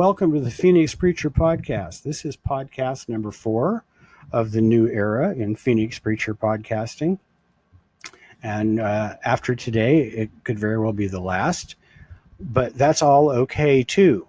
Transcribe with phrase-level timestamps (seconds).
[0.00, 2.04] welcome to the Phoenix Preacher Podcast.
[2.04, 3.84] This is podcast number four
[4.32, 7.18] of the new era in Phoenix Preacher podcasting.
[8.42, 11.74] And uh, after today, it could very well be the last,
[12.40, 14.26] but that's all okay too.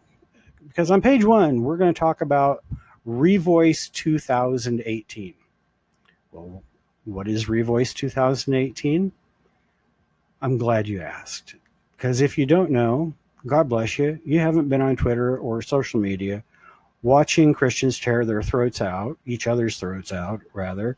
[0.68, 2.66] Because on page one, we're going to talk about
[3.08, 5.34] Revoice 2018.
[6.34, 6.64] Well,
[7.06, 9.14] what is Revoice 2018?
[10.42, 11.56] I'm glad you asked.
[11.96, 13.14] Because if you don't know,
[13.46, 16.44] God bless you, you haven't been on Twitter or social media
[17.04, 20.98] watching Christians tear their throats out, each other's throats out, rather,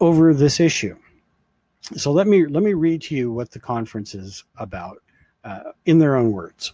[0.00, 0.96] over this issue.
[1.96, 5.02] So let me let me read to you what the conference is about
[5.42, 6.72] uh, in their own words.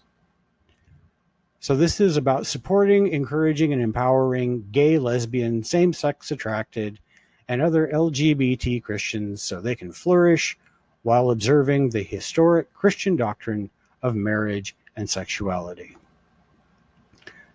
[1.60, 7.00] So this is about supporting, encouraging, and empowering gay, lesbian, same-sex attracted,
[7.48, 10.56] and other LGBT Christians so they can flourish
[11.02, 13.71] while observing the historic Christian doctrine
[14.02, 15.96] of marriage and sexuality.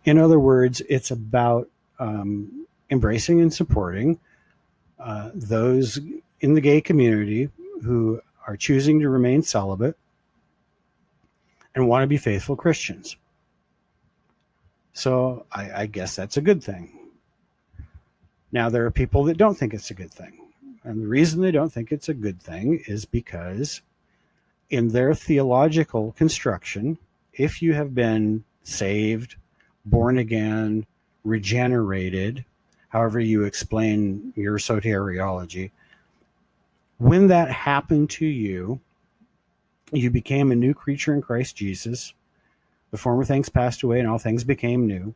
[0.06, 1.70] In other words, it's about
[2.00, 4.20] um, embracing and supporting
[5.00, 6.00] uh, those
[6.42, 7.50] in the gay community
[7.84, 9.98] who are choosing to remain celibate
[11.76, 13.16] and want to be faithful Christians.
[14.94, 17.00] So I, I, guess that's a good thing.
[18.52, 20.40] Now, there are people that don't think it's a good thing.
[20.84, 23.82] And the reason they don't think it's a good thing is because,
[24.74, 26.98] in their theological construction,
[27.32, 29.36] if you have been saved,
[29.86, 30.84] born again,
[31.24, 32.44] regenerated,
[32.90, 35.70] however you explain your soteriology,
[36.98, 38.80] when that happened to you,
[39.92, 42.16] you became a new creature in Christ Jesus.
[42.90, 45.14] The former things passed away and all things became new.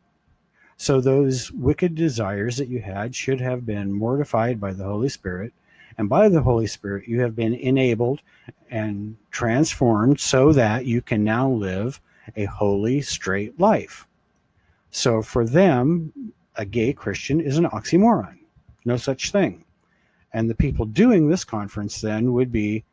[0.75, 5.51] So those wicked desires that you had should have been mortified by the Holy Spirit.
[5.97, 8.21] And by the Holy Spirit, you have been enabled
[8.69, 11.99] and transformed so that you can now live
[12.35, 14.07] a holy, straight life.
[14.91, 18.37] So for them, a gay Christian is an oxymoron.
[18.85, 19.63] No such thing.
[20.33, 22.83] And the people doing this conference then would be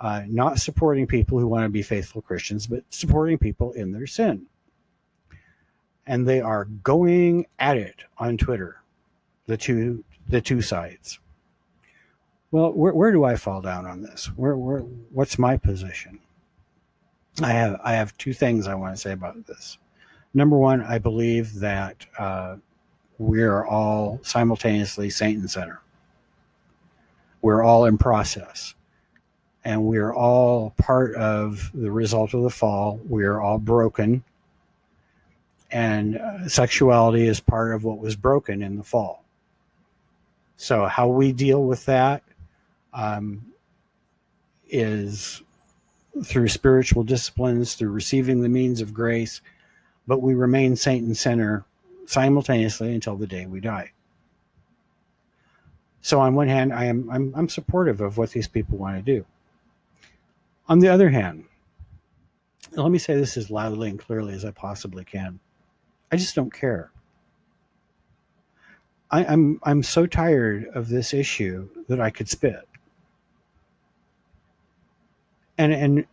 [0.00, 4.06] uh, not supporting people who want to be faithful Christians, but supporting people in their
[4.06, 4.46] sin.
[6.06, 8.82] And they are going at it on Twitter,
[9.46, 11.18] the two the two sides.
[12.52, 14.26] Well, where, where do I fall down on this?
[14.36, 14.80] Where, where
[15.12, 16.18] what's my position?
[17.42, 19.78] I have I have two things I want to say about this.
[20.34, 22.56] Number one, I believe that uh,
[23.18, 25.80] we are all simultaneously Saint and sinner.
[27.42, 28.74] We're all in process,
[29.64, 33.00] and we are all part of the result of the fall.
[33.08, 34.24] We are all broken,
[35.70, 39.24] and uh, sexuality is part of what was broken in the fall.
[40.56, 42.22] So, how we deal with that
[42.92, 43.44] um,
[44.68, 45.42] is
[46.24, 49.40] through spiritual disciplines, through receiving the means of grace,
[50.06, 51.64] but we remain saint and sinner
[52.06, 53.92] simultaneously until the day we die.
[56.02, 59.02] So on one hand, I am I'm, I'm supportive of what these people want to
[59.02, 59.24] do.
[60.68, 61.44] On the other hand,
[62.72, 65.40] let me say this as loudly and clearly as I possibly can.
[66.12, 66.90] I just don't care.
[69.10, 72.66] I, I'm I'm so tired of this issue that I could spit.
[75.60, 76.06] And and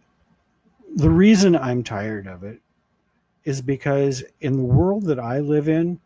[0.94, 2.60] the reason I'm tired of it
[3.46, 6.02] is because in the world that I live in,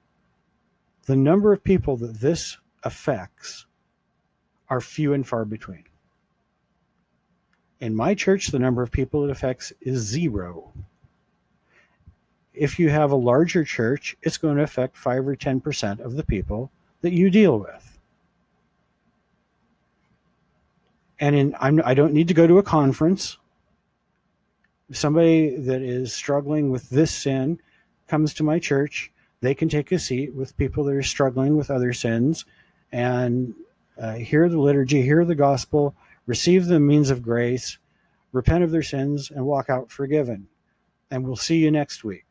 [1.08, 3.66] the number of people that this affects
[4.70, 5.86] are few and far between.
[7.80, 10.72] In my church, the number of people it affects is zero.
[12.54, 16.24] If you have a larger church, it's going to affect 5 or 10% of the
[16.24, 16.70] people
[17.02, 17.91] that you deal with.
[21.22, 23.38] And in, I'm, I don't need to go to a conference
[24.92, 27.60] somebody that is struggling with this sin
[28.08, 31.72] comes to my church, they can take a seat with people that are struggling with
[31.72, 32.46] other sins
[32.92, 33.54] and
[34.00, 35.96] uh, hear the liturgy, hear the gospel,
[36.26, 37.78] receive the means of grace,
[38.32, 40.48] repent of their sins, and walk out forgiven.
[41.10, 42.26] And we'll see you next week.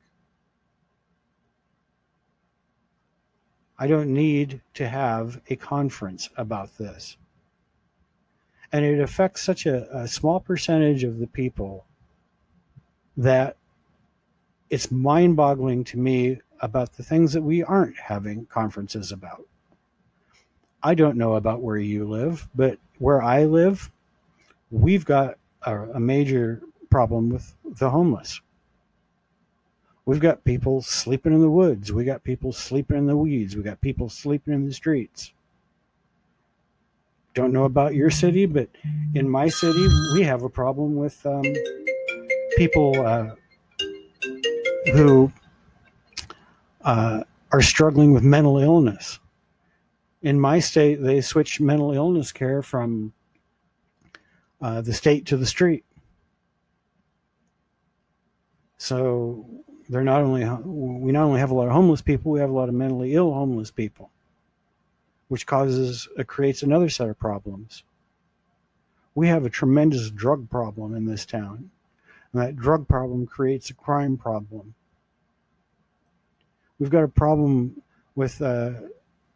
[3.79, 7.17] I don't need to have a conference about this.
[8.73, 11.85] And it affects such a, a small percentage of the people
[13.17, 13.57] that
[14.71, 19.45] it's mind boggling to me about the things that we aren't having conferences about.
[20.83, 23.91] I don't know about where you live, but where I live,
[24.71, 28.41] we've got a, a major problem with the homeless.
[30.07, 31.93] We've got people sleeping in the woods.
[31.93, 33.57] We got people sleeping in the weeds.
[33.57, 35.33] We got people sleeping in the streets.
[37.35, 38.69] Don't know about your city, but
[39.15, 41.45] in my city, we have a problem with um,
[42.57, 43.31] people uh,
[44.93, 45.33] who
[46.83, 47.23] uh,
[47.53, 49.21] are struggling with mental illness.
[50.23, 53.13] In my state, they switched mental illness care from
[54.61, 55.85] uh, the state to the street.
[58.77, 59.47] So
[59.89, 62.53] they're not only we not only have a lot of homeless people, we have a
[62.53, 64.11] lot of mentally ill homeless people,
[65.31, 67.85] which causes uh, creates another set of problems.
[69.15, 71.71] We have a tremendous drug problem in this town,
[72.33, 74.75] and that drug problem creates a crime problem.
[76.81, 77.81] We've got a problem
[78.17, 78.73] with uh,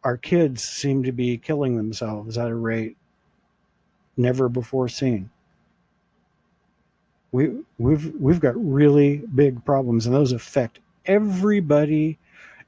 [0.03, 2.97] our kids seem to be killing themselves at a rate
[4.17, 5.29] never before seen.
[7.31, 12.17] We, we've we've got really big problems, and those affect everybody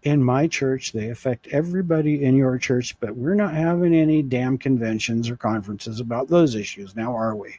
[0.04, 0.92] in my church.
[0.92, 6.00] They affect everybody in your church, but we're not having any damn conventions or conferences
[6.00, 7.56] about those issues now, are we?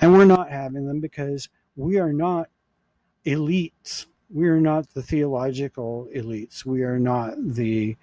[0.00, 2.48] And we're not having them because we are not
[3.24, 4.06] elites.
[4.30, 6.64] We are not the theological elites.
[6.64, 7.96] We are not the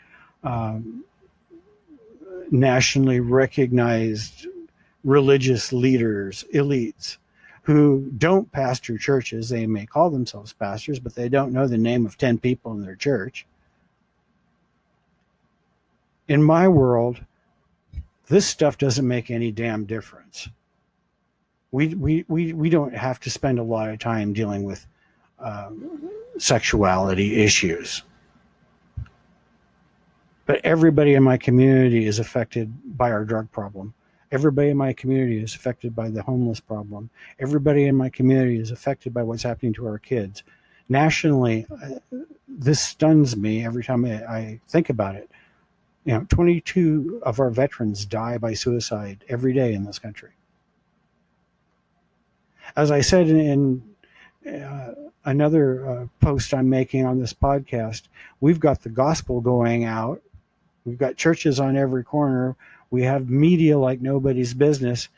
[0.44, 1.04] um,
[2.50, 4.48] nationally recognized
[5.04, 7.18] religious leaders, elites,
[7.64, 9.50] who don't pastor churches.
[9.50, 12.82] They may call themselves pastors, but they don't know the name of 10 people in
[12.82, 13.46] their church.
[16.28, 17.24] In my world,
[18.28, 20.50] this stuff doesn't make any damn difference.
[21.72, 24.86] We, we, we, we don't have to spend a lot of time dealing with
[25.40, 28.04] um, sexuality issues
[30.52, 33.94] but everybody in my community is affected by our drug problem.
[34.32, 37.10] Everybody in my community is affected by the homeless problem.
[37.40, 40.44] Everybody in my community is affected by what's happening to our kids.
[40.88, 45.30] Nationally, uh, this stuns me every time I, think about it.
[46.06, 50.32] You know, 22 of our veterans die by suicide every day in this country.
[52.76, 53.84] As I said in,
[54.44, 54.94] in uh,
[55.26, 58.04] another uh, post I'm making on this podcast,
[58.40, 60.22] we've got the gospel going out
[60.86, 62.56] We've got churches on every corner.
[62.92, 65.10] We have media like nobody's business,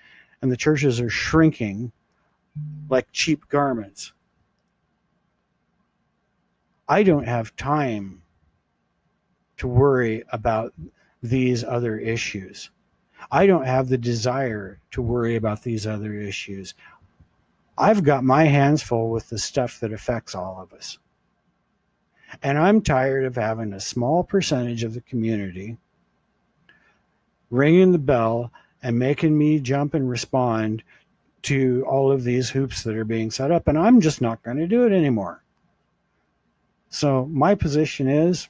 [0.42, 1.92] and the churches are shrinking
[2.90, 4.14] like cheap garments.
[6.88, 8.22] I don't have time
[9.58, 10.74] to worry about
[11.22, 12.70] these other issues.
[13.32, 16.74] I don't have the desire to worry about these other issues.
[17.78, 21.00] I've got my hands full with the stuff that affects all of us.
[22.44, 25.78] And I'm tired of having a small percentage of the community
[27.54, 28.52] ringing the bell
[28.82, 30.84] and making me jump and respond
[31.44, 33.68] to all of these hoops that are being set up.
[33.68, 35.44] And I'm just not going to do it anymore.
[36.90, 38.50] So, my position is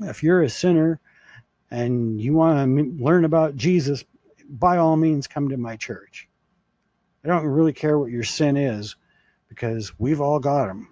[0.00, 0.98] if you're a sinner
[1.70, 4.04] and you want to learn about Jesus,
[4.48, 6.28] by all means, come to my church.
[7.22, 8.96] I don't really care what your sin is
[9.48, 10.88] because we've all got them.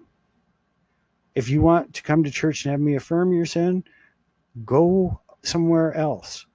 [1.35, 3.85] If you want to come to church and have me affirm your sin,
[4.65, 6.47] go somewhere else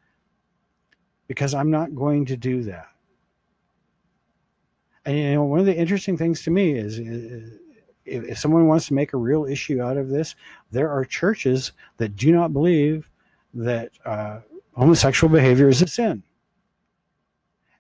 [1.30, 2.88] because I'm not going to do that.
[5.06, 7.60] And you know, one of the interesting things to me is, is
[8.04, 10.36] if, someone wants to make a real issue out of this,
[10.72, 13.10] there are churches that do not believe
[13.54, 14.40] that uh,
[14.76, 16.24] homosexual behavior is a sin.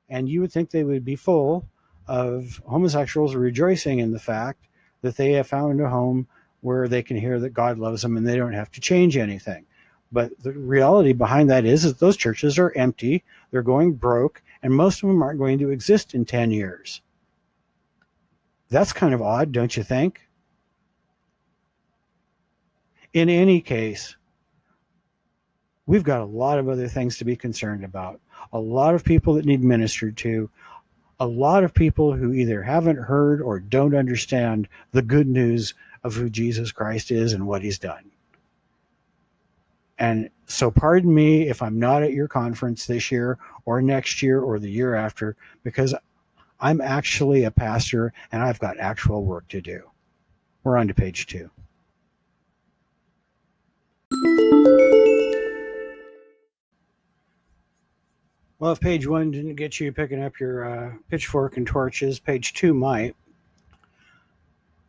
[0.09, 1.67] And you would think they would be full
[2.07, 4.67] of homosexuals rejoicing in the fact
[5.01, 6.27] that they have found a home
[6.61, 9.65] where they can hear that God loves them and they don't have to change anything.
[10.11, 14.73] But the reality behind that is that those churches are empty, they're going broke, and
[14.73, 17.01] most of them aren't going to exist in 10 years.
[18.69, 20.21] That's kind of odd, don't you think?
[23.13, 24.15] In any case,
[25.87, 28.21] we've got a lot of other things to be concerned about.
[28.53, 30.49] A lot of people that need ministered to,
[31.19, 36.13] a lot of people who either haven't heard or don't understand the good news of
[36.13, 38.11] who Jesus Christ is and what he's done.
[39.97, 44.41] And so, pardon me if I'm not at your conference this year or next year
[44.41, 45.93] or the year after, because
[46.59, 49.83] I'm actually a pastor and I've got actual work to do.
[50.63, 51.51] We're on to page two.
[58.57, 62.53] Well, if page one didn't get you picking up your uh, pitchfork and torches, page
[62.53, 63.15] two might.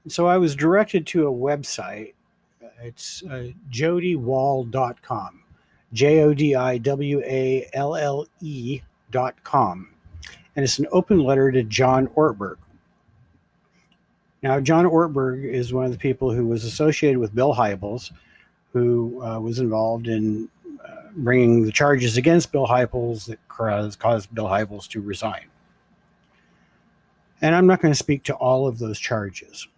[0.08, 2.14] So I was directed to a website.
[2.82, 5.39] It's uh, jodiwalle.com,
[5.92, 9.88] J O D I W A L L E.com.
[10.56, 12.56] And it's an open letter to John Ortberg.
[14.42, 18.10] Now, John Ortberg is one of the people who was associated with Bill Hybels,
[18.72, 20.48] who uh, was involved in
[20.84, 25.46] uh, bringing the charges against Bill Hybels that caused Bill Hybels to resign.
[27.42, 29.68] And I'm not going to speak to all of those charges.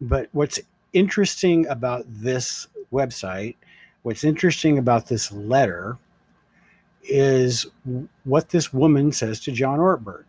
[0.00, 0.60] But what's
[0.92, 3.56] interesting about this website,
[4.02, 5.98] what's interesting about this letter,
[7.04, 7.66] is
[8.24, 10.24] what this woman says to John Ortberg.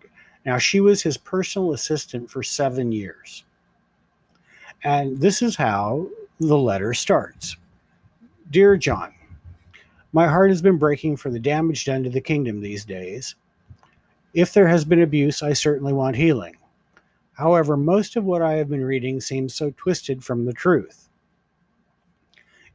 [0.45, 3.43] Now, she was his personal assistant for seven years.
[4.83, 7.55] And this is how the letter starts
[8.49, 9.13] Dear John,
[10.11, 13.35] my heart has been breaking for the damage done to the kingdom these days.
[14.33, 16.57] If there has been abuse, I certainly want healing.
[17.33, 21.02] However, most of what I have been reading seems so twisted from the truth.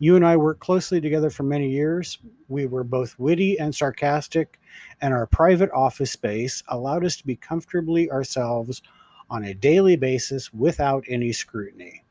[0.01, 2.19] You and I worked closely together for many years.
[2.49, 4.61] We were both witty and sarcastic,
[5.01, 8.81] and our private office space allowed us to be comfortably ourselves
[9.29, 12.05] on a daily basis without any scrutiny.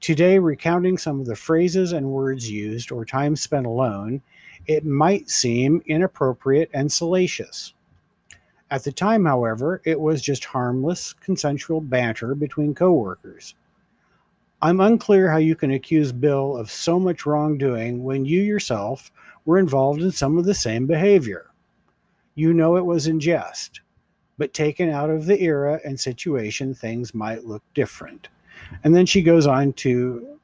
[0.00, 4.22] Today, recounting some of the phrases and words used or time spent alone,
[4.66, 7.74] it might seem inappropriate and salacious.
[8.70, 13.54] At the time, however, it was just harmless, consensual banter between coworkers.
[14.64, 19.12] I'm unclear how you can accuse Bill of so much wrongdoing when you yourself
[19.44, 21.50] were involved in some of the same behavior.
[22.34, 23.82] You know it was in jest,
[24.38, 28.28] but taken out of the era and situation, things might look different.
[28.84, 30.38] And then she goes on to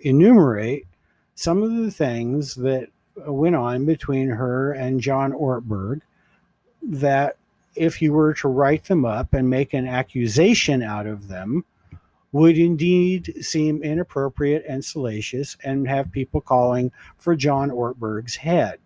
[0.00, 0.86] enumerate
[1.34, 2.88] some of the things that
[3.26, 6.00] went on between her and John Ortberg
[6.82, 7.36] that
[7.74, 11.62] if you were to write them up and make an accusation out of them,
[12.32, 18.78] would indeed seem inappropriate and salacious and have people calling for John Ortberg's head.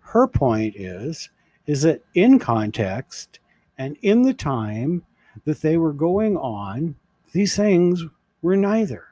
[0.00, 1.30] Her point is
[1.66, 3.40] is that in context
[3.76, 5.04] and in the time
[5.44, 6.94] that they were going on,
[7.32, 8.04] these things
[8.40, 9.04] were neither.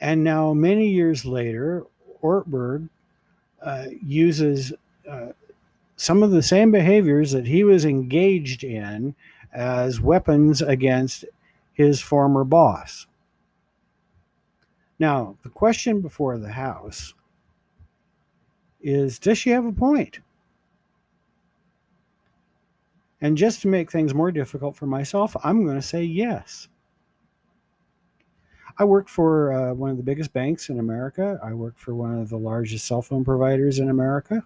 [0.00, 1.84] And now, many years later,
[2.22, 2.88] Ortberg
[3.62, 4.72] uh, uses
[5.08, 5.28] uh,
[5.96, 9.14] some of the same behaviors that he was engaged in
[9.52, 11.24] as weapons against
[11.72, 13.06] his former boss.
[14.98, 17.14] Now, the question before the House
[18.80, 20.20] is Does she have a point?
[23.20, 26.68] And just to make things more difficult for myself, I'm going to say yes.
[28.78, 31.40] I work for uh, one of the biggest banks in America.
[31.42, 34.44] I work for one of the largest cell phone providers in America.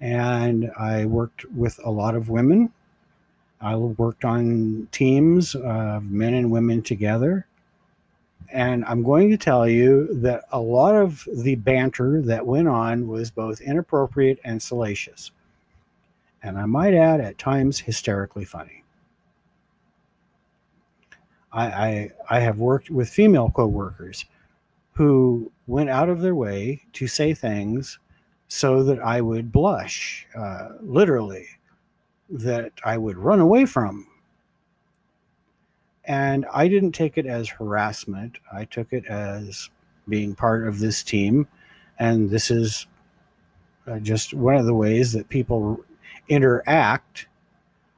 [0.00, 2.72] And I worked with a lot of women.
[3.60, 7.46] I worked on teams of men and women together.
[8.50, 13.06] And I'm going to tell you that a lot of the banter that went on
[13.06, 15.32] was both inappropriate and salacious.
[16.42, 18.84] And I might add, at times, hysterically funny.
[21.52, 24.24] I, I, I have worked with female coworkers
[24.92, 27.98] who went out of their way to say things
[28.46, 31.46] so that I would blush, uh, literally,
[32.30, 34.06] that I would run away from.
[36.04, 38.38] And I didn't take it as harassment.
[38.52, 39.68] I took it as
[40.08, 41.46] being part of this team.
[41.98, 42.86] And this is
[43.86, 45.84] uh, just one of the ways that people
[46.28, 47.26] interact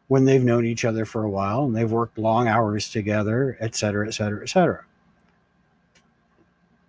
[0.08, 3.76] when they've known each other for a while and they've worked long hours together, et
[3.76, 4.84] cetera, et cetera, et cetera.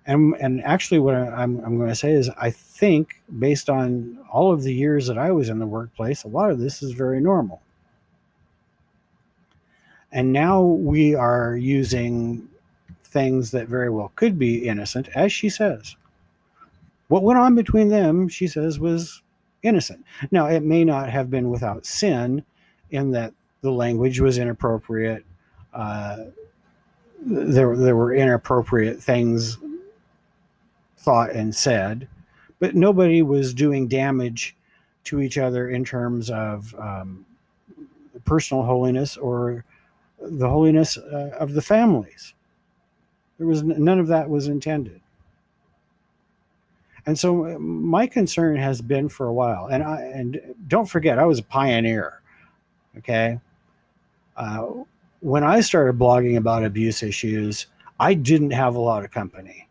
[0.06, 4.52] And, and actually, what I'm, I'm going to say is, I think based on all
[4.52, 7.22] of the years that I was in the workplace, a lot of this is very
[7.22, 7.62] normal.
[10.12, 12.50] And now we are using
[13.04, 15.96] things that very well could be innocent, as she says.
[17.08, 19.22] What went on between them, she says, was
[19.64, 20.04] innocent.
[20.32, 22.44] Now, it may not have been without sin,
[22.90, 25.26] in that the language was inappropriate.
[25.74, 26.26] Uh,
[27.24, 29.58] there, there were inappropriate things
[31.02, 32.08] thought and said,
[32.60, 34.56] but nobody was doing damage
[35.06, 37.26] to each other in terms of um,
[38.26, 39.66] personal holiness or
[40.20, 42.34] the holiness uh, of the families.
[43.38, 45.02] There was none of that was intended.
[47.08, 51.18] And so uh, my concern has been for a while, and I and don't forget
[51.18, 52.22] I was a pioneer.
[53.00, 53.40] Okay,
[54.38, 54.68] uh,
[55.22, 57.66] when I started blogging about abuse issues,
[58.00, 59.68] I didn't have a lot of company,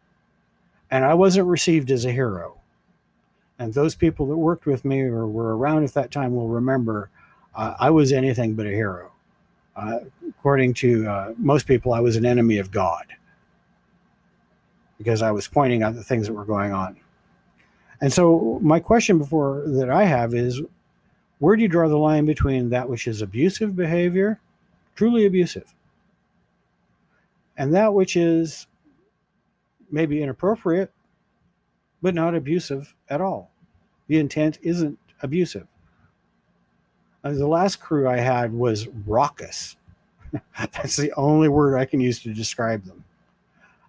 [0.91, 2.59] and I wasn't received as a hero.
[3.59, 7.11] And those people that worked with me or were around at that time will remember
[7.55, 9.13] uh, I was anything but a hero.
[9.77, 13.05] Uh, according to uh, most people, I was an enemy of God
[14.99, 16.97] because I was pointing out the things that were going on.
[18.01, 20.61] And so my question before that I have is
[21.39, 24.41] where do you draw the line between that which is abusive behavior,
[24.95, 25.75] truly abusive,
[27.57, 28.67] and that which is
[29.91, 30.93] maybe inappropriate,
[32.03, 33.51] but not abusive at all?
[34.09, 35.67] The intent isn't abusive.
[37.23, 39.77] Uh, the last crew I had was raucous.
[40.59, 43.05] That's the only word I can use to describe them.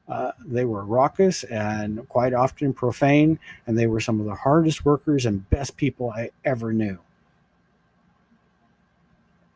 [0.07, 4.83] Uh, they were raucous and quite often profane, and they were some of the hardest
[4.83, 6.99] workers and best people I ever knew.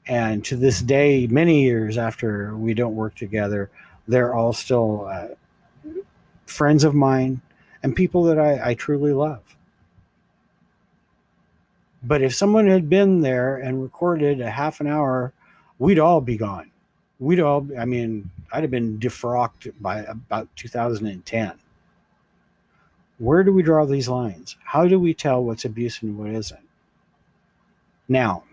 [0.08, 3.70] And to this day, many years after we don't work together,
[4.08, 5.28] they're all still uh,
[6.56, 7.42] friends of mine
[7.84, 9.56] and people that I, I truly love.
[12.02, 15.34] But if someone had been there and recorded a half an hour,
[15.80, 16.72] we'd all be gone.
[17.20, 21.54] We'd all, I mean, I'd have been defrocked by about 2010.
[23.18, 24.56] Where do we draw these lines?
[24.64, 26.60] How do we tell what's abuse and what isn't?
[28.08, 28.44] Now,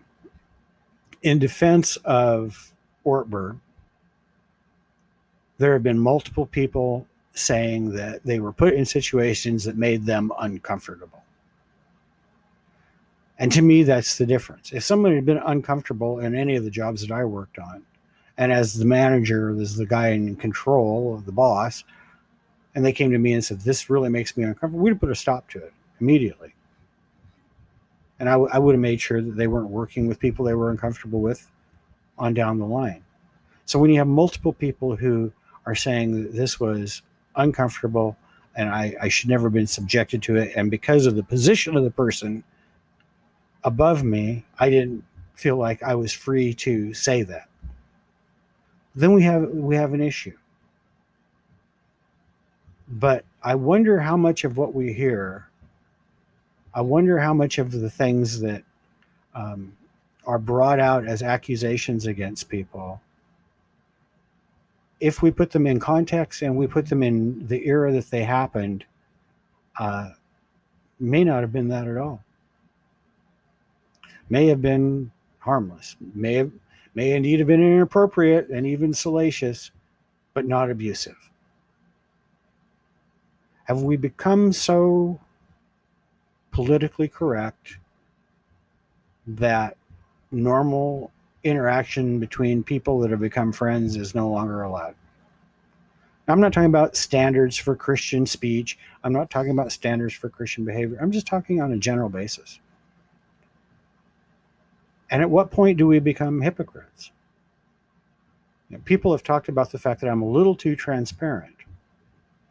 [1.22, 2.72] in defense of
[3.04, 3.58] Ortberg,
[5.58, 10.32] there have been multiple people saying that they were put in situations that made them
[10.38, 11.22] uncomfortable.
[13.38, 14.72] And to me, that's the difference.
[14.72, 17.82] If someone had been uncomfortable in any of the jobs that I worked on,
[18.36, 21.84] and as the manager, as the guy in control the boss,
[22.74, 25.14] and they came to me and said, This really makes me uncomfortable, we'd put a
[25.14, 26.54] stop to it immediately.
[28.18, 30.54] And I, w- I would have made sure that they weren't working with people they
[30.54, 31.50] were uncomfortable with
[32.18, 33.02] on down the line.
[33.64, 35.32] So when you have multiple people who
[35.66, 37.02] are saying that this was
[37.36, 38.16] uncomfortable
[38.54, 41.76] and I, I should never have been subjected to it, and because of the position
[41.76, 42.44] of the person,
[43.64, 47.48] above me, I didn't feel like I was free to say that.
[48.94, 50.36] Then we have we have an issue.
[52.88, 55.48] But I wonder how much of what we hear,
[56.74, 58.62] I wonder how much of the things that
[59.34, 59.74] um,
[60.26, 63.00] are brought out as accusations against people,
[65.02, 68.22] if we put them in context and we put them in the era that they
[68.22, 68.84] happened,
[69.78, 70.10] uh,
[71.00, 72.22] may not have been that at all
[74.32, 76.50] may have been harmless, may have
[76.94, 79.70] may indeed have been inappropriate and even salacious,
[80.32, 81.30] but not abusive.
[83.64, 85.20] Have we become so
[86.50, 87.76] politically correct
[89.26, 89.76] that
[90.30, 91.10] normal
[91.44, 94.94] interaction between people that have become friends is no longer allowed?
[96.32, 98.78] I'm not talking about standards for Christian speech.
[99.04, 100.96] I'm not talking about standards for Christian behavior.
[100.98, 102.58] I'm just talking on a general basis.
[105.10, 107.12] And at what point do we become hypocrites?
[108.70, 111.54] You know, people have talked about the fact that I'm a little too transparent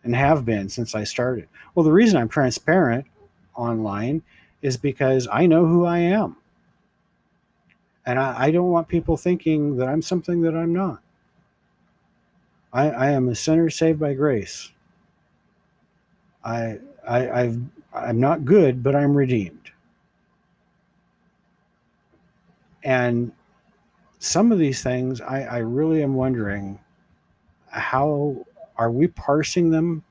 [0.04, 1.48] and have been since I started.
[1.74, 3.08] Well, the reason I'm transparent
[3.56, 4.22] online
[4.62, 6.38] is because I know who I am.
[8.06, 11.02] And I, I don't want people thinking that I'm something that I'm not.
[12.74, 14.72] I, I am a sinner saved by grace.
[16.44, 17.60] I, I, I've,
[17.94, 19.72] I'm not good, but I'm redeemed.
[22.84, 23.32] And
[24.20, 26.80] some of these things, I, I really am wondering
[27.68, 28.46] how
[28.78, 30.04] are we parsing them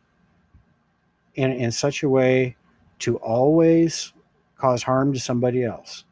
[1.34, 2.56] in, in such a way
[3.00, 4.12] to always
[4.56, 6.04] cause harm to somebody else?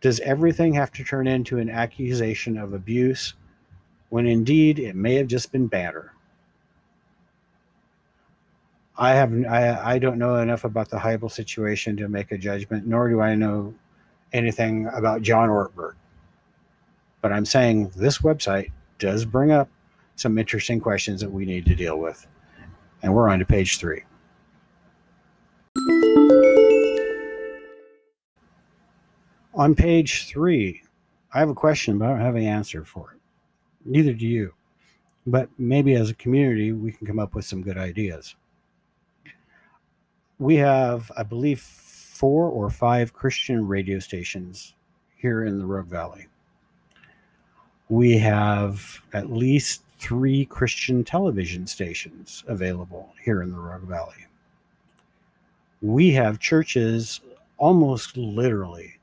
[0.00, 3.34] Does everything have to turn into an accusation of abuse
[4.10, 6.12] when indeed it may have just been banter?
[8.96, 12.86] I have I, I don't know enough about the Hybel situation to make a judgment,
[12.86, 13.74] nor do I know
[14.32, 15.94] anything about John Ortberg.
[17.20, 19.68] But I'm saying this website does bring up
[20.16, 22.26] some interesting questions that we need to deal with.
[23.02, 24.02] And we're on to page three.
[29.54, 30.82] On page three,
[31.32, 33.17] I have a question, but I don't have an answer for it.
[33.88, 34.52] Neither do you.
[35.26, 38.36] But maybe as a community, we can come up with some good ideas.
[40.38, 44.74] We have, I believe, four or five Christian radio stations
[45.16, 46.26] here in the Rogue Valley.
[47.88, 54.26] We have at least three Christian television stations available here in the Rogue Valley.
[55.80, 57.20] We have churches
[57.56, 58.98] almost literally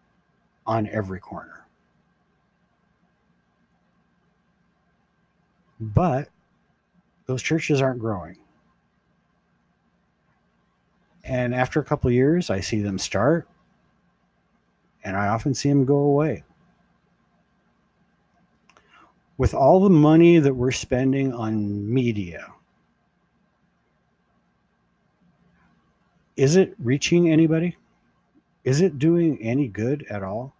[0.68, 1.65] on every corner.
[5.80, 6.30] But
[7.26, 8.38] those churches aren't growing.
[11.24, 13.48] And after a couple years, I see them start,
[15.04, 16.44] and I often see them go away.
[19.38, 22.54] With all the money that we're spending on media,
[26.38, 27.76] is it reaching anybody?
[28.64, 30.55] Is it doing any good at all?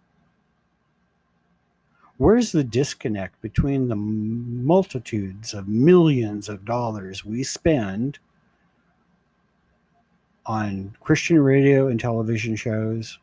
[2.18, 8.18] Where's the disconnect between the multitudes of millions of dollars we spend
[10.46, 13.18] on Christian radio and television shows,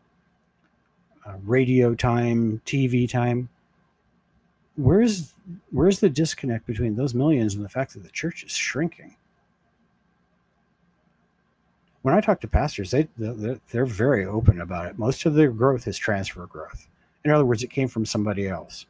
[1.26, 3.50] uh, radio time, TV time,
[4.76, 5.34] where's
[5.72, 9.16] where's the disconnect between those millions and the fact that the church is shrinking?
[12.04, 15.00] When I talk to pastors, they they're very open about it.
[15.00, 16.88] Most of their growth is transfer growth.
[17.26, 18.86] In other words, it came from somebody else.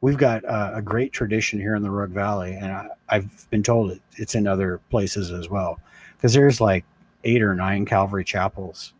[0.00, 3.62] We've got uh, a great tradition here in the Rogue Valley, and I, have been
[3.62, 5.80] told it, it's in other places as well,
[6.16, 6.84] because there's like
[7.24, 8.92] eight or nine Calvary chapels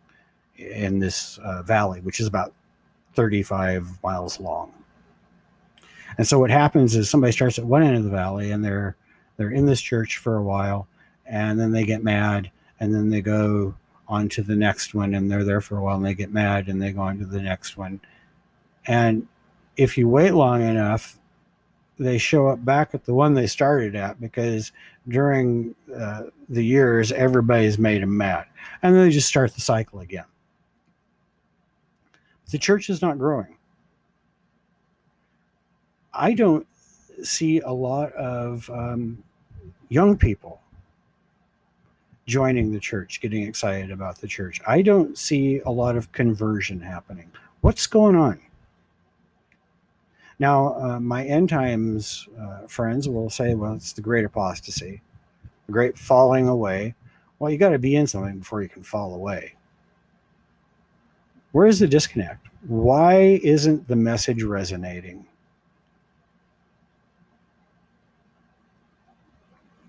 [0.57, 2.53] in this uh, valley, which is about
[3.13, 4.73] 35 miles long.
[6.17, 8.95] And so what happens is somebody starts at one end of the valley and they're
[9.37, 10.87] they're in this church for a while
[11.27, 13.75] and then they get mad and then they go
[14.07, 16.67] on to the next one and they're there for a while and they get mad
[16.67, 17.99] and they go on to the next one.
[18.85, 19.27] And
[19.75, 21.19] if you wait long enough,
[21.99, 24.71] they show up back at the one they started at because
[25.07, 28.45] during uh, the years everybody's made them mad
[28.83, 30.25] and then they just start the cycle again
[32.51, 33.57] the church is not growing.
[36.13, 36.65] I don't
[37.23, 39.23] see a lot of um,
[39.89, 40.61] young people
[42.27, 44.61] joining the church, getting excited about the church.
[44.67, 47.31] I don't see a lot of conversion happening.
[47.61, 48.39] What's going on?
[50.39, 55.01] Now, uh, my end times uh, friends will say, well, it's the great apostasy,
[55.65, 56.93] the great falling away.
[57.39, 59.55] Well, you got to be in something before you can fall away.
[61.53, 62.45] Where is the disconnect?
[62.67, 65.25] Why isn't the message resonating?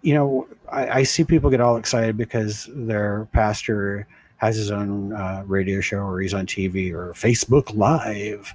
[0.02, 4.06] You know, I, I see people get all excited because their pastor
[4.36, 8.54] has his own uh, radio show or he's on TV or Facebook Live.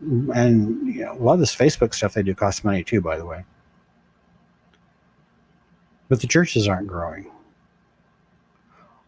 [0.00, 3.18] And you know, a lot of this Facebook stuff they do costs money too, by
[3.18, 3.44] the way.
[6.08, 7.30] But the churches aren't growing.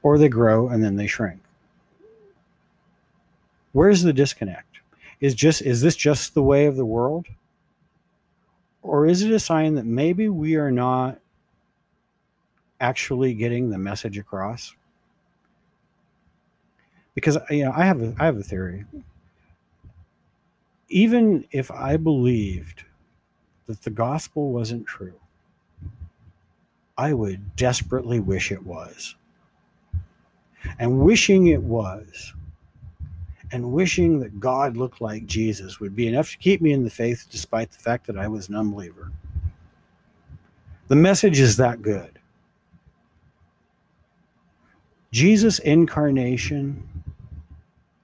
[0.02, 1.40] Or they grow and then they shrink.
[3.72, 4.80] Where's the disconnect?
[5.20, 7.26] Is just is this just the way of the world?
[8.82, 11.20] Or is it a sign that maybe we are not
[12.82, 14.74] actually getting the message across?
[17.14, 18.84] Because uh, you know, I have a, I have a theory.
[20.88, 22.84] Even if I believed
[23.66, 25.14] that the gospel wasn't true,
[26.98, 29.14] I would desperately wish it was.
[30.78, 32.34] And wishing it was
[33.52, 36.90] and wishing that God looked like Jesus would be enough to keep me in the
[36.90, 39.12] faith despite the fact that I was an unbeliever.
[40.88, 42.18] The message is that good.
[45.12, 46.88] Jesus' incarnation,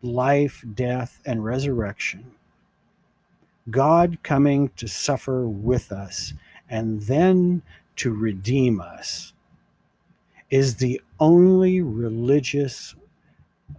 [0.03, 2.25] life, death, and resurrection,
[3.71, 6.35] God coming to suffer with us
[6.69, 7.63] and then
[7.97, 9.33] to redeem us,
[10.51, 12.95] is the only religious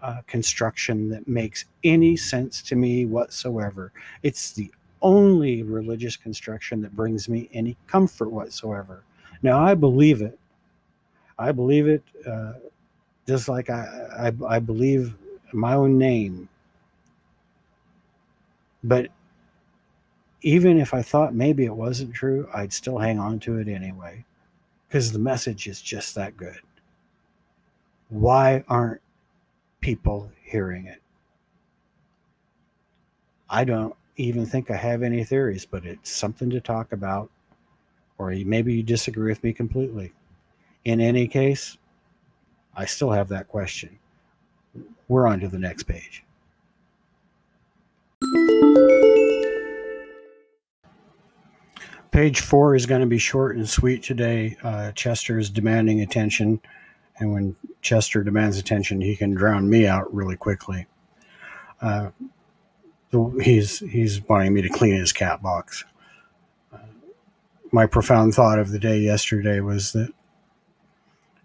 [0.01, 3.91] uh, construction that makes any sense to me whatsoever.
[4.23, 9.03] It's the only religious construction that brings me any comfort whatsoever.
[9.41, 10.37] Now, I believe it.
[11.37, 12.53] I believe it uh,
[13.29, 15.15] just like I, I, I believe
[15.53, 16.49] my own name.
[18.83, 19.07] But
[20.41, 24.25] even if I thought maybe it wasn't true, I'd still hang on to it anyway
[24.87, 26.59] because the message is just that good.
[28.09, 29.01] Why aren't
[29.81, 31.01] people hearing it.
[33.49, 37.31] I don't even think I have any theories, but it's something to talk about,
[38.17, 40.13] or maybe you disagree with me completely.
[40.85, 41.77] In any case,
[42.75, 43.99] I still have that question.
[45.07, 46.23] We're on to the next page.
[52.11, 54.57] Page four is going to be short and sweet today.
[54.63, 56.59] Uh, Chester is demanding attention
[57.19, 60.87] and when Chester demands attention, he can drown me out really quickly.
[61.81, 62.09] Uh,
[63.41, 65.83] he's he's wanting me to clean his cat box.
[66.73, 66.77] Uh,
[67.71, 70.13] my profound thought of the day yesterday was that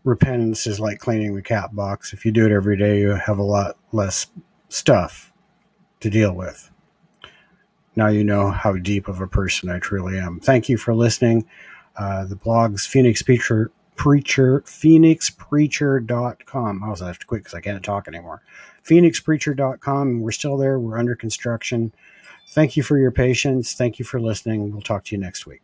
[0.04, 2.12] repentance is like cleaning the cat box.
[2.12, 4.26] If you do it every day, you have a lot less
[4.68, 5.32] stuff
[6.00, 6.70] to deal with.
[7.96, 10.40] Now you know how deep of a person I truly am.
[10.40, 11.46] Thank you for listening.
[11.96, 16.82] Uh, the blog's Phoenix Preacher Preacher, phoenixpreacher.com.
[16.82, 18.42] I also have to quit because I can't talk anymore.
[18.84, 20.20] Phoenixpreacher.com.
[20.20, 20.80] We're still there.
[20.80, 21.92] We're under construction.
[22.50, 23.74] Thank you for your patience.
[23.74, 24.72] Thank you for listening.
[24.72, 25.62] We'll talk to you next week.